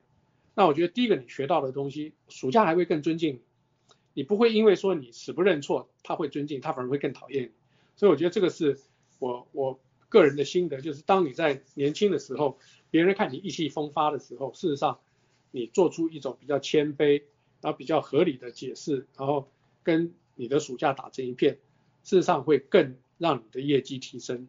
[0.54, 3.40] 那我觉得第一个你学到的东西，属下还会更尊敬你。
[4.14, 7.50] 你不会因为说你死不认错，他会尊敬，他反而会更讨厌你。
[7.96, 8.78] 所以我觉得这个是
[9.18, 12.58] 我我个人的心得，就是当你在年轻的时候，
[12.90, 14.98] 别人看你意气风发的时候，事实上
[15.50, 17.22] 你做出一种比较谦卑，
[17.60, 19.48] 然后比较合理的解释，然后
[19.82, 21.58] 跟你的暑假打成一片，
[22.04, 24.48] 事实上会更让你的业绩提升。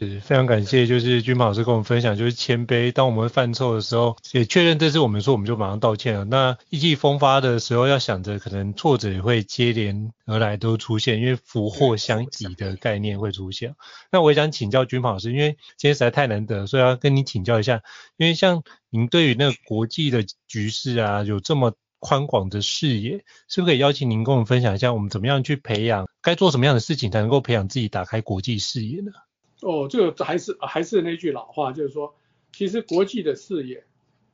[0.00, 2.92] 是非常感谢，就是军老师跟我们分享，就是谦卑。
[2.92, 6.24] 当我们犯错的时候，也确认这是我们说，我们就马上道歉了。
[6.24, 13.74] 那意气风发的时候，要想着可能挫折也会接连而来都出现，因为福祸相倚的概念会出现。
[14.12, 17.82] 那我也想请教军老师，因为今天实在太难得，所以要跟你请教一下。
[18.16, 29.12] 因为像您对于那个国际的局势啊，有这么宽广的视野，是不是可以邀请您跟我们分享一下，我们怎么样去培养，该做什么样的事情才能够培养自己打开国际视野呢？
[29.60, 32.14] 哦，这个还是还是那句老话，就是说，
[32.52, 33.84] 其实国际的视野，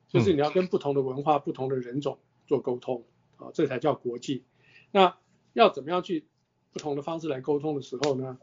[0.08, 3.04] 就是你要跟不同的文化、不同的人种做沟通，
[3.36, 4.44] 啊，这才叫国际。
[4.90, 5.16] 那
[5.52, 6.26] 要怎么样去
[6.72, 8.38] 不同的方式来沟通的时候呢？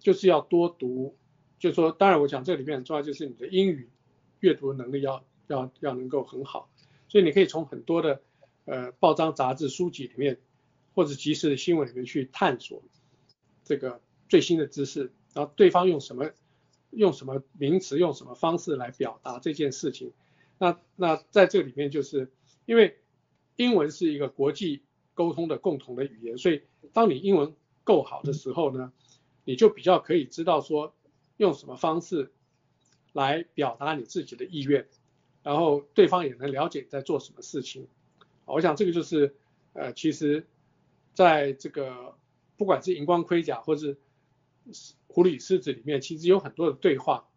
[0.00, 1.16] 就是要多读，
[1.58, 3.88] 就是说，当然我讲这里面很重要，就是你的英语
[4.40, 6.68] 阅读能力要要要能够很好。
[7.08, 8.20] 所以你可以从很多的
[8.64, 10.40] 呃报章、杂志、书籍里面，
[10.94, 12.82] 或者即时的新闻里面去探索
[13.64, 15.12] 这个最新的知识。
[15.34, 16.30] 然后对方用什么
[16.90, 20.12] 用什么名词，用什么方式来表达这件事情，
[20.58, 22.30] 那那在这里面就是
[22.66, 22.98] 因为
[23.56, 28.92] 英文是一个国际沟通的共同的语言，所以当你英文够好的时候呢，
[29.44, 30.94] 你就比较可以知道说
[31.36, 32.32] 用什么方式
[33.12, 34.86] 来表达你自己的意愿，
[35.42, 37.88] 然后对方也能了解你在做什么事情。
[38.46, 39.34] 我想这个就是
[39.72, 40.46] 呃，其实
[41.14, 42.14] 在这个
[42.56, 43.96] 不管是荧光盔甲或是
[45.06, 47.28] 狐狸狮子里面其实有很多的对话，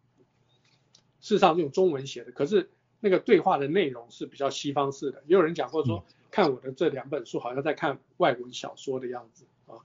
[1.20, 5.22] 事实上用中文写的，可是那个对话的内容是比较西方式的。
[5.26, 9.78] 也有人讲过说，看我的这两本书好像在看外文小说的样子啊。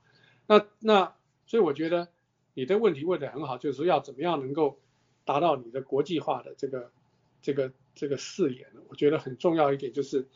[0.46, 1.14] 那那
[1.46, 2.08] 所以我觉得
[2.54, 4.78] 你的问题问得很好，就是说要怎么样能够
[5.24, 6.90] 达到你的国际化的这个
[7.42, 8.80] 这个这个视野呢？
[8.88, 10.26] 我觉得很重要一点就是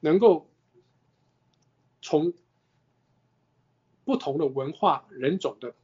[0.00, 0.48] 能够
[2.02, 2.32] 从
[4.04, 5.74] 不同的文化人种的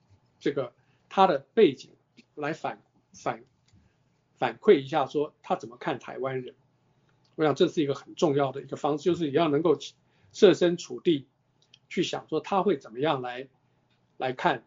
[0.40, 0.72] 这个。
[1.06, 1.92] 他的背景
[2.34, 3.44] 来反反
[4.36, 6.56] 反馈一下，说他怎么看台湾人。
[7.36, 9.78] 我想这是一个很重要的一个方式，就是你要能够
[10.32, 11.28] 设身处地
[11.88, 13.46] 去想，说他会怎么样来
[14.16, 14.64] 来看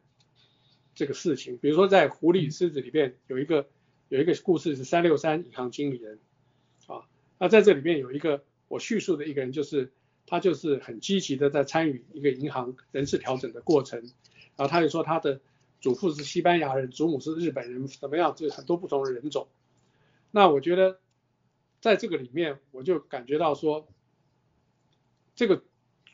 [0.96, 1.58] 这个事情。
[1.58, 3.68] 比如说在《狐狸狮子》里面有一个
[4.08, 6.18] 有一个故事是三六三银行经理人
[6.86, 7.04] 啊，
[7.40, 9.91] 那在这里面有一个我叙述的一个人，就是
[10.25, 14.01] 他就是很积极的在参与一个银行人事调整的过程，
[14.56, 15.39] 然后他就说他的。
[15.80, 18.34] 祖父是西班牙人，祖母是日本人，怎么样？
[18.36, 19.47] 就很多不同的人种。
[20.32, 20.97] 那我觉得，
[21.82, 23.88] 在这个里面，我就感觉到说，
[25.36, 25.62] 这个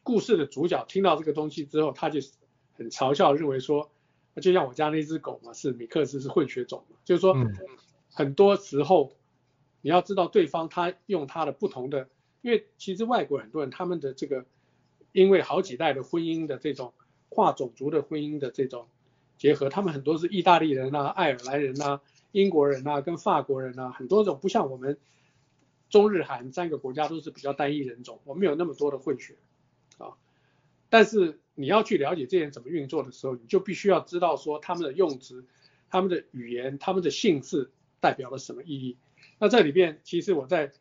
[0.03, 2.19] 故事的主角听到这个东西之后，他就
[2.73, 3.89] 很嘲笑，认为说，
[4.41, 7.33] 就像我家那只狗嘛，是米克斯，是混血种嘛，就是说
[8.11, 9.15] 很多时候
[9.79, 12.09] 你要知道对方他用他的不同的，
[12.43, 14.45] 因为其实外国很多人他们的这个
[15.11, 16.93] 因为好几代的婚姻的这种
[17.29, 18.87] 跨种族的婚姻的这种
[19.39, 22.01] 结合，他们很多是意大利人啊、爱尔兰人啊、
[22.31, 24.99] 英国人啊、跟法国人啊，很多种不像我们
[25.89, 29.35] 中日韩三个国家都是比较单一人种，我们有那么多的混血
[29.97, 30.13] 啊，
[30.89, 31.39] 但是。
[31.55, 35.45] 你要去了解这些人怎么运作的时候，你就必须要知道说他们的用词、
[35.87, 38.97] 他们的语言、他们的姓氏代表了什么意义。
[39.37, 40.69] 那这里边其实我在《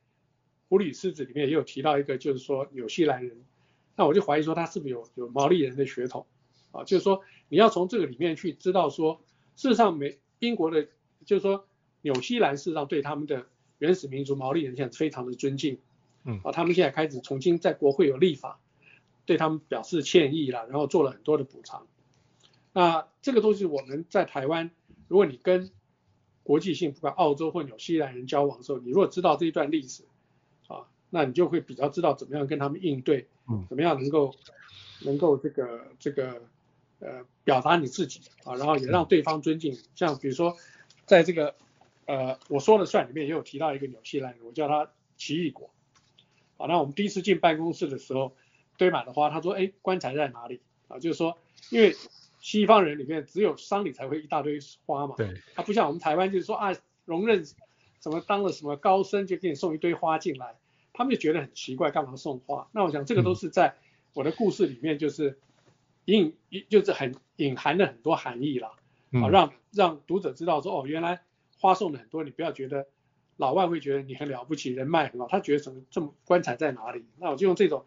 [0.72, 3.44] 狐狸与狮子》里面也有提到一个，就是说纽西兰人。
[3.94, 6.24] 那我就怀疑说他是不是有有毛利人的血统
[6.70, 6.82] 啊？
[6.84, 9.20] 就是说你要从这个里面去知道说，
[9.54, 10.88] 事实上美英国的，
[11.26, 11.66] 就是说
[12.00, 13.44] 纽西兰事实上对他们的
[13.80, 15.76] 原始民族毛利人现在非常的尊敬，
[16.24, 18.58] 嗯啊，他们现在开始重新在国会有立法。
[19.26, 21.86] 对他们表示歉意了，然后做了很多的补偿。
[22.72, 24.70] 那这个东西我们在台湾，
[25.06, 25.70] 如果你跟
[26.42, 30.04] 国际性不管澳洲或纽西兰人交往的时候，你如果知道这一段历史
[30.68, 33.26] 啊，那你就会比较知道怎么样跟他们应对，
[33.68, 34.34] 怎么样能够
[35.04, 36.42] 能够这个这个
[37.00, 39.78] 呃表达你自己啊，然后也让对方尊敬。
[39.94, 40.56] 像比如说
[41.06, 41.54] 在这个
[42.06, 45.70] 呃我说了算里面也有提到一个纽西兰人，我叫他奇异果。
[46.58, 48.34] 啊，那我们第一次进办公室的时候。
[48.78, 51.38] 堆满了花，他说：“哎，棺材在哪里？”啊，就是说，
[51.70, 51.94] 因为
[52.40, 57.44] 西方人里面只有丧礼才会一大堆花嘛，对，他不像我们台湾，就是说啊，荣任
[58.02, 60.56] 什么当了什么高僧，就给你送一堆花进来，
[60.92, 62.68] 他们就觉得很奇怪，干嘛送花？
[62.72, 63.76] 那我想这个都是在
[64.12, 65.38] 我的故事里面，就是
[66.04, 66.34] 隐，
[66.68, 68.68] 就是很隐含了很多含义了，
[69.12, 71.22] 啊，让让读者知道说，哦，原来
[71.58, 72.86] 花送的很多，你不要觉得
[73.36, 77.04] 老外会觉得你很了不起，人脉很好，他觉得什么这么棺材在哪里？
[77.18, 77.84] 那我就用这种。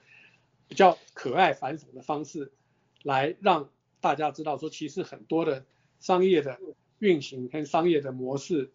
[0.67, 2.51] 比较可爱反讽的方式，
[3.03, 3.69] 来让
[4.01, 5.63] 大家知道说，其实很多的
[5.99, 6.59] 商业的
[6.97, 8.71] 运行跟商业的模式，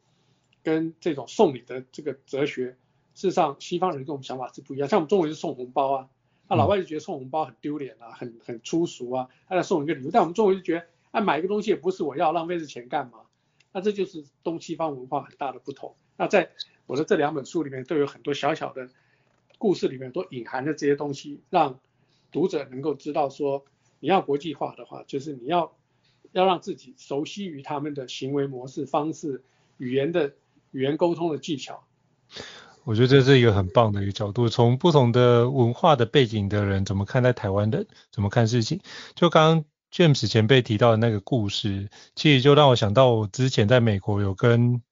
[0.62, 2.76] 跟这种送礼的这个哲学，
[3.14, 4.88] 事实上西方人跟我们想法是不一样。
[4.88, 6.08] 像我们中国人是送红包啊，
[6.48, 10.10] 那老外就觉得送红包很丢脸啊，很很粗俗啊，他来送一个礼物。
[10.10, 13.20] 但我们中国人就觉得，哎，买一个东西也不是我要，浪费这钱干嘛？
[13.72, 15.94] 那这就是东西方文化很大的不同。
[16.16, 16.50] 那在
[16.86, 18.88] 我的这两本书里面都有很多小小的。
[19.58, 21.78] 故事里面都隐含着这些东西，让
[22.32, 23.66] 读者能够知道说，
[23.98, 25.76] 你要国际化的话，就是你要
[26.32, 29.42] 要让自己熟悉于他们的行为模式、方式、
[29.76, 30.32] 语言的
[30.70, 31.84] 语言沟通的技巧。
[32.84, 38.80] 我觉得这是一个很棒的一个角度，从不同的文化的背景的人怎么看待台湾的，怎么看事情。
[39.14, 44.82] 就刚刚 James 前辈提到的那个故事，其实就让我想到我之前在美国有跟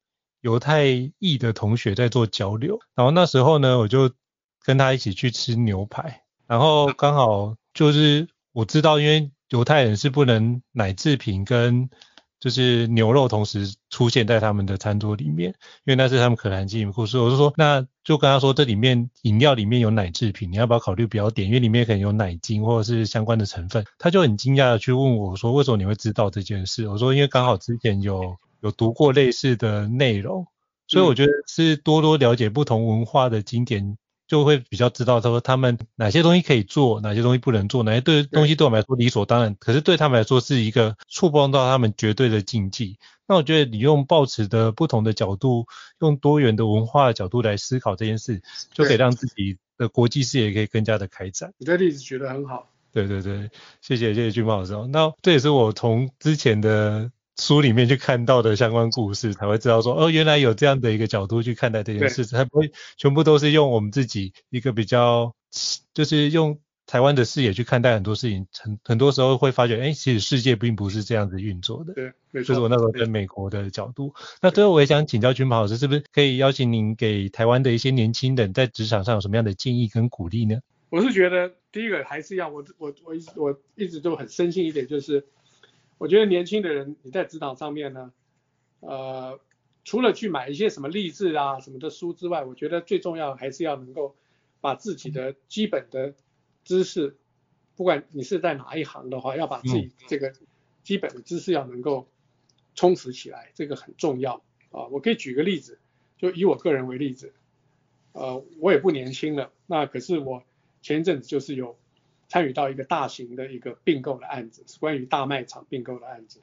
[0.41, 0.85] 犹太
[1.19, 4.11] 裔的同学在做交流，然后那时候呢，我就。
[4.64, 11.88] 跟他一起去吃牛排，然后刚好就是我知道，因为犹太人是不能奶制品跟
[12.40, 15.51] 就是牛肉同时出现在他们的餐桌里面，
[15.85, 17.18] 因为那是他们可兰经故事。
[17.18, 21.48] 我就说，那就跟他说，这里面饮料里面有奶制品，你要不要考虑不要点？
[21.48, 23.85] 因为里面可能有奶精或者是相关的成分。
[23.98, 26.87] 他就很惊讶的去问我说，为什么你会知道这件事？
[26.88, 30.46] 我说，因为刚好之前有有读过类似的内容，
[30.87, 33.98] 所以我觉得是多多了解不同文化的经典。
[34.29, 42.99] 就会比较知道他说他们哪些东西可以做，哪些东西不能做，哪些对东西对我们来说理所当然，可是对他们来说是一个触碰到他们绝对的禁忌。
[43.27, 45.67] 那我觉得你用抱持的不同的角度，
[46.01, 51.53] 用多元的文化的角度来思考这件事，就可以让自己的国际视野可以更加的开展。
[51.59, 52.71] 你的例子举得很好。
[52.93, 54.75] 对对对，谢谢谢谢俊茂老师。
[54.93, 57.11] 那这也是我从之前的。
[57.38, 65.35] 书里面去看到的相关故事，才会知道说，哦，原来有这样的一个角度去看待这件事，才不会全部都是用我们自己一个比较，
[65.94, 71.94] 就是用台湾的视野去看待很多事情，很很多时候会发觉，哎，其实世界并不是这样子运作的。
[71.94, 72.48] 对，没错。
[72.48, 74.12] 就是我那时候在美国的角度。
[74.42, 80.57] 那最后我也想请教军袍老师，是不是可以邀请您给台湾的一些年轻人在职场上有什么样的建议跟鼓励呢？
[80.90, 85.24] 我是觉得第一个还是要我我我一我一直都很深信一点，就是。
[85.99, 88.13] 我觉得年轻的人你在职场上面呢，
[88.81, 89.41] 呃，
[89.85, 94.15] 除了去买一些什么励志啊什么的书之外，我觉得最重要还是要能够
[94.61, 96.15] 把自己的基本的
[96.65, 97.17] 知识，
[97.75, 100.33] 不管你是在哪一行的话，要把自己这个
[100.85, 102.09] 基本的知识要能够
[102.75, 104.87] 充实起来，这个很重要啊。
[104.87, 105.81] 我可以举个例子，
[106.17, 107.35] 就以我个人为例子，
[108.13, 110.44] 呃，我也不年轻了，那可是我
[110.81, 111.77] 前一阵子就是有。
[112.29, 116.42] 参与到一个大型的一个并购的案子，是关于大卖场并购的案子。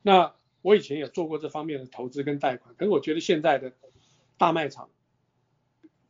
[0.00, 3.72] 那我以前也做过这方面的投资跟贷款，可是我觉得现在的
[4.38, 4.88] 大卖场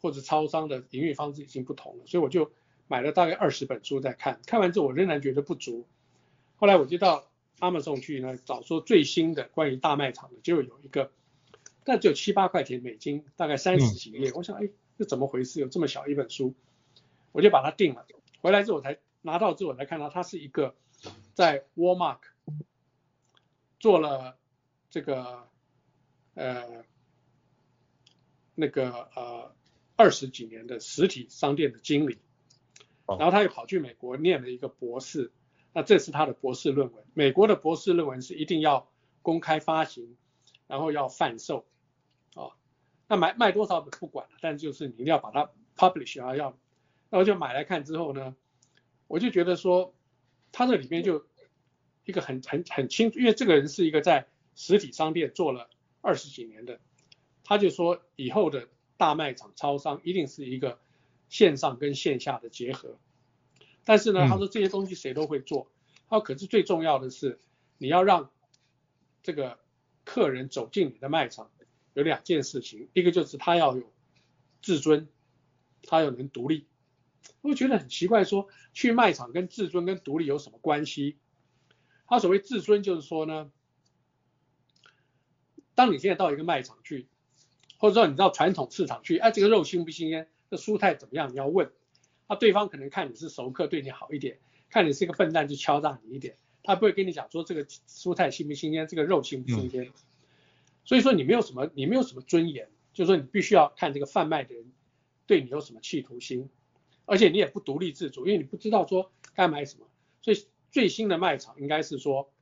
[0.00, 2.52] 或者超商的营运方式已经不同了，所以我就
[2.86, 5.86] 买了大概二十本书在看，看完之后我仍然觉得不足。
[6.56, 7.28] 后来我就到
[7.58, 11.10] Amazon 去呢找说最新的关于大卖场的，就有一个，
[11.84, 14.30] 但只有七八块钱美金，大概三十几页。
[14.30, 15.60] 嗯、我想，哎，这怎么回事？
[15.60, 16.54] 有这么小一本书，
[17.32, 18.06] 我就把它订了。
[18.42, 20.74] 回来之后我才拿到之后我才看到，它是一个
[21.32, 22.18] 在 Walmart
[23.80, 24.36] 做了
[24.90, 25.48] 这个
[26.34, 26.84] 呃
[28.54, 29.54] 那个呃
[29.96, 32.18] 二十几年的实体商店的经理，
[33.06, 35.32] 然后他又跑去美国念了一个博士。
[35.74, 37.02] 那这是他的博士论文。
[37.14, 38.90] 美国的博士论文是一定要
[39.22, 40.18] 公开发行，
[40.66, 41.64] 然后要贩售，
[42.34, 42.52] 啊、哦，
[43.08, 46.58] 那买卖多少不管了，但就是你一定要把它 publish 啊，要，
[47.12, 48.34] 那我就买来看之后呢，
[49.06, 49.94] 我就觉得说，
[50.50, 51.26] 他这里面就
[52.06, 55.68] 一个很很很清楚，因为这个人是一个在实体商店做了
[56.00, 56.80] 二十几年的，
[57.44, 60.78] 他就说以后的大卖场超商一定是一个
[61.28, 62.96] 线上跟线下的结合。
[63.84, 65.70] 但是呢，他说这些东西谁都会做，
[66.08, 67.38] 他说可是最重要的是
[67.76, 68.30] 你要让
[69.22, 69.58] 这个
[70.06, 71.50] 客人走进你的卖场，
[71.92, 73.84] 有两件事情，一个就是他要有
[74.62, 75.08] 自尊，
[75.82, 76.64] 他要能独立。
[77.42, 81.16] 我觉得很奇怪，说去卖场跟自尊跟独立有什么关系？
[82.06, 83.50] 他所谓自尊就是说呢，
[85.74, 87.06] 当你现在到一个卖场去，
[87.78, 91.32] 或者说你到传统市场去，哎，这个肉新不新鲜，这蔬菜怎么样？
[91.32, 91.70] 你要问。
[92.28, 94.36] 那对方可能看你是熟客，对你好一点；
[94.70, 96.36] 看你是一个笨蛋，就敲诈你一点。
[96.62, 99.84] 他不会跟你讲说这个蔬菜新不新鲜，这个肉新不新鲜。
[99.84, 99.92] 嗯、
[100.84, 104.70] 所以说你没有什么，你没有什么尊严，就是说你必须要看这个贩卖的人
[105.26, 106.48] 对你有什么企图心，
[107.04, 109.86] 而且你也不独立自主，因为你不知道说该买什么。
[110.20, 112.32] 所以最新的卖场应该是说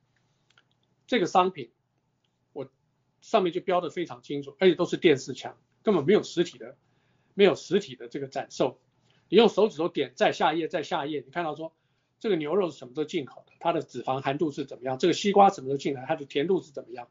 [1.06, 1.70] 这个商品，
[2.52, 2.70] 我
[3.20, 6.76] 上面就标的非常清楚，而且都是电视墙，根本没有实体的，
[7.34, 8.78] 没有实体的这个展售。
[9.28, 11.72] 你用手指头点，再下一页，再下一页，你看到说
[12.18, 14.98] 这个牛肉是什么时候进口的，它的脂肪含度是怎么样？
[14.98, 17.08] 这个西瓜什么时候进来，它的甜度是怎么样？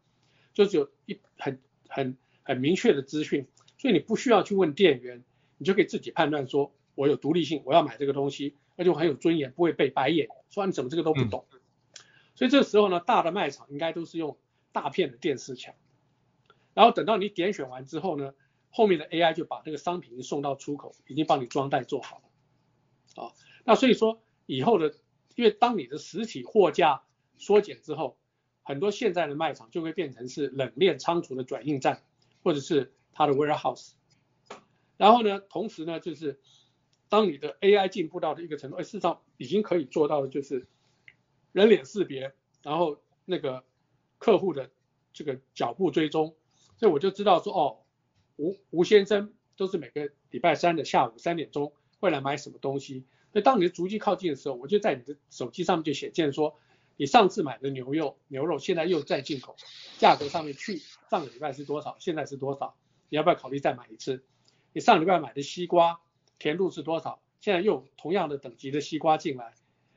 [0.53, 3.47] 就是有一很很很明确的资讯，
[3.77, 5.23] 所以你不需要去问店员，
[5.57, 11.45] 你就可以自己判断说，我有独立性，我要买这个东西，而且我很有尊严，不会被白眼，说你怎么这个都不懂。
[11.53, 11.59] 嗯、
[12.35, 14.37] 所以这个时候呢，大的卖场应该都是用
[14.73, 15.73] 大片的电视墙，
[16.73, 18.33] 然后等到你点选完之后呢，
[18.69, 22.21] 后面的 AI 就把这个商品送到出口，已经帮你装袋做好
[23.15, 23.31] 了，啊，
[23.63, 24.93] 那所以说以后的，
[25.35, 27.03] 因为当你的实体货架
[27.37, 28.17] 缩减之后，
[28.61, 32.03] 很多现在的卖场就会变成是冷链仓储的转运站，
[32.43, 33.93] 或者是它的 warehouse。
[34.97, 36.41] 然后呢，同时呢，就是
[37.10, 40.68] 当你的 AI 进步到的一个程度，哎，事实上已经可以做到的就是
[41.51, 42.34] 人脸识别，
[42.64, 43.66] 然后那个
[44.18, 44.70] 客户的
[45.12, 46.36] 这个脚步追踪，
[46.78, 47.80] 所以我就知道说，哦。
[48.41, 53.03] 吴吴先生都是每个礼拜三的下午三点钟会来买什么东西。
[53.34, 56.57] 那当你的足迹靠近的时候，我就在你的手机上面就显现说，
[56.95, 59.57] 你上次买的牛肉牛肉现在又在进口，
[59.97, 62.78] 价格上面去上个礼拜是多少，现在是多少？
[63.10, 64.24] 你要不要考虑再买一次？
[64.72, 65.99] 你上礼拜买的西瓜
[66.39, 67.21] 甜度是多少？
[67.39, 69.53] 现在又同样的等级的西瓜进来，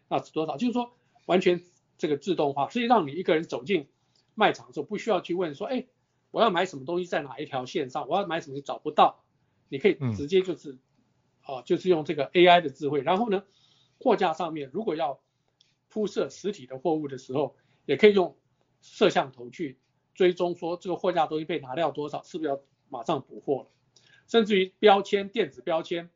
[0.08, 0.58] 那是多少？
[0.58, 0.92] 就是说
[1.24, 1.62] 完全
[1.96, 3.88] 这个自动化，所以让你一个人走进
[4.34, 5.86] 卖场的时候不需要去问说，哎。
[6.32, 8.08] 我要买什么东西在哪一条线上？
[8.08, 9.22] 我要买什么找不到，
[9.68, 10.78] 你可以直接就是，
[11.44, 13.02] 哦、嗯，就是用这个 AI 的智慧。
[13.02, 13.44] 然后呢，
[14.00, 15.20] 货架上面如果要
[15.90, 18.34] 铺设实体的货物的时候，也可以用
[18.80, 19.78] 摄像头去
[20.14, 23.68] 追踪，说这个货架东西被拿掉多少，是不是要马上补货了？
[24.26, 26.08] 甚至于标签、电子标签，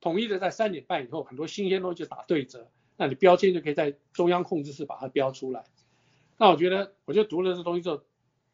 [0.00, 5.64] 统一的在三点半以后，很多新鲜东西就打对折，那你标签就可以在中央控制室把它标出来。
[6.36, 8.02] 那我觉得，我就读了这东西之后。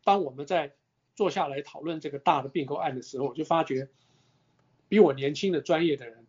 [0.05, 0.73] 当我们在
[1.17, 3.89] 坐下来讨论这个大的并购案的时候，我就发觉
[4.89, 6.25] 比我年轻的专业的人，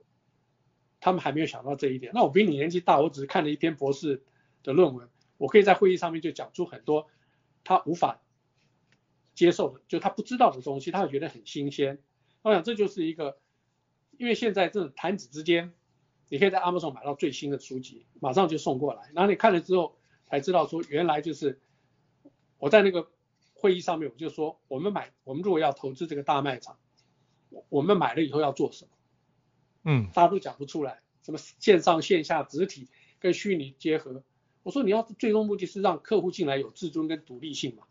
[1.00, 2.12] 他们还没有想到这一点。
[2.16, 4.24] 那我比你年纪大，我只是看了一篇博士
[4.64, 5.08] 的论文，
[5.38, 7.08] 我可以在会议上面就讲出很多
[7.64, 8.20] 他无法
[9.36, 12.00] 接受的，就他不知道的东西，他会觉得很新鲜。
[12.42, 13.38] 我想这就是一个，
[14.18, 15.74] 因为现在这种弹指之间，
[16.30, 21.60] 你可以在 Amazon 买到最新的书籍，马上就送过来，然后你看了之后才知道说原来就是
[22.58, 23.10] 我在那个。
[23.60, 26.78] 会议上面我就说，我们买，我们如果要投资这个大卖场，
[27.70, 28.92] 我们买了以后要做什么？
[29.84, 32.88] 嗯，大家都讲不出来，什么线上线下实体
[33.18, 34.24] 跟虚拟结合。
[34.62, 37.86] 我说你要最终目的是让客户进来有自尊跟独立性嘛，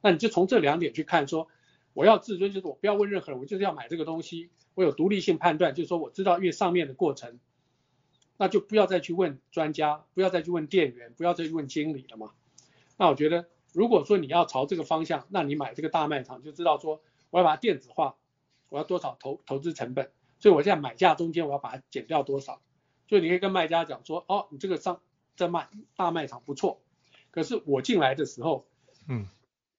[0.00, 1.48] 那你就从这两点去看说，
[1.94, 7.38] 我要自尊就是我不要问任何人，我就是要买这个东西，我有独立性判断，就是说我知道因为上面的过程，
[8.36, 12.32] 那就不要再去问专家，不要再去问店员，不要再去问经理了嘛。
[12.96, 13.48] 那我觉得。
[13.74, 18.16] 如果说你要朝这个方向，那你买这个大卖场就知道说，我要把它电子化，
[18.68, 22.60] 我要多少投投资成本，所以我现在买价中间我要把它减掉多少，
[23.06, 25.00] 就你可以跟卖家讲说，哦，你这个商
[25.36, 26.82] 这卖大卖场不错，
[27.30, 28.66] 可是我进来的时候，
[29.08, 29.26] 嗯，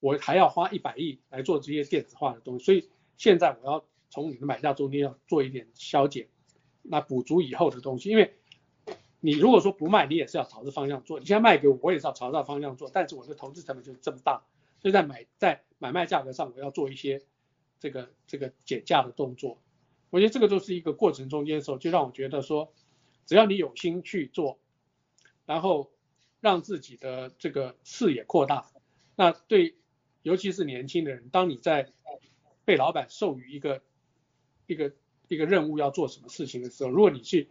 [0.03, 6.27] 我还要花一百亿来做这些电子化的东西，所以现在我要从你的买价中间要做一点削减，
[6.81, 8.33] 那补足以后的东西，因为
[9.21, 14.43] 你如果说不卖，你也是要朝着方向做，你现在卖给我，我也是要朝着方向做，但是我的投资成本就这么大，
[14.81, 17.21] 所以在买在买卖价格上我要做一些
[17.79, 19.57] 这个这个减价的动作，
[20.09, 22.73] 我觉得这个都是一个过程中间的时候，就让我觉得说，
[23.25, 24.59] 只要你有心去做，
[25.45, 25.89] 然后。
[26.43, 28.69] 让自己的这个视野扩大，
[29.15, 29.77] 那对，
[30.23, 31.91] 尤其是年轻的人，当你在
[32.65, 33.81] 被老板授予一个
[34.65, 34.93] 一个
[35.27, 37.49] 一个任务要做什么事情的时候，如果你去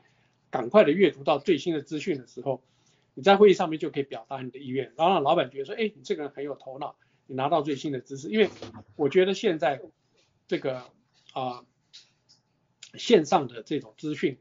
[0.50, 2.62] 赶快的阅读到最新的资讯的时候，
[3.14, 6.96] 你在会议上面就可以表达你的意愿，然后让老板觉得说，哎，你这个人很有头脑，
[7.26, 8.28] 你拿到最新的知识。
[8.28, 8.48] 因为
[8.96, 9.82] 我觉得现在
[10.48, 10.82] 这个
[11.34, 11.64] 啊、
[12.94, 14.38] 线上的这种资讯，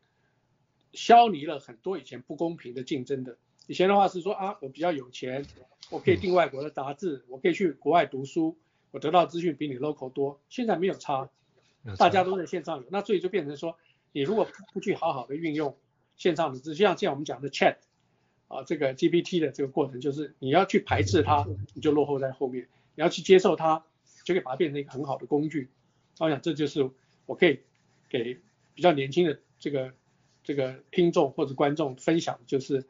[0.94, 3.38] 消弭了很多以前不公平的竞争的。
[3.72, 5.46] 以前的话是说啊，我比较有钱，
[5.90, 8.58] 我可以订外国的杂志，我可以去国外读书，
[8.92, 10.42] 我得到资讯比你 local 多。
[10.50, 11.30] 现在没有差，
[11.98, 13.78] 大家都在线上有，那所以就变成说，
[14.12, 15.78] 你如果不去好好的运用
[16.18, 17.78] 线上的资讯，像像我们讲的 chat
[18.50, 22.66] 啊，这个 GPT 的这个过程，就是你要去排斥它，你就落后在后面；
[22.96, 23.86] 你要去接受它，
[24.26, 25.70] 就可以把它变成一个很好的工具。
[26.20, 26.90] 我想这就是
[27.26, 27.62] 我可以
[28.10, 28.38] 给
[28.76, 29.94] 比较年轻的这个
[30.44, 32.86] 这个听众或者观众分享，就是。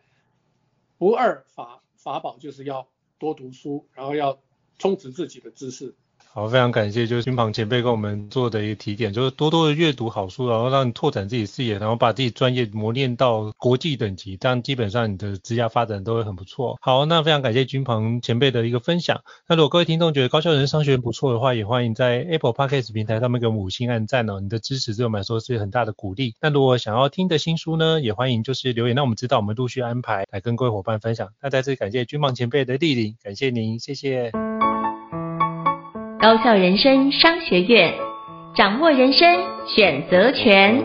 [1.01, 2.87] 不二法法宝就是要
[3.17, 4.39] 多读书，然后要
[4.77, 5.95] 充实自己的知识。
[6.33, 16.77] 好，非常感谢，就是君庞前辈跟我们做的一个提点，就是多多的阅读好书，然后让你拓展自己视野，然后把自己专业磨练到国际等级，这样基本上你的职业发展都会很不错。
[16.79, 19.19] 好，那非常感谢君庞前辈的一个分享。
[19.45, 26.35] 那如果各位听众觉得高效人商学院不错的话，也欢迎在 Apple Podcast 平台上面给我们五星按赞哦，你的支持对我们来说是很大的鼓励。
[26.39, 31.27] 那如果想要听的新书呢，也欢迎就是留言，让我们知道，我们陆续安排来跟各位伙伴分享。
[31.41, 34.31] 那再次感谢君庞前辈的莅临，感谢您，谢谢。
[36.21, 37.95] 高校人生商学院，
[38.53, 40.83] 掌握人生选择权。